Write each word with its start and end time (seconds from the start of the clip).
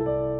you 0.00 0.39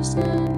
understand. 0.00 0.49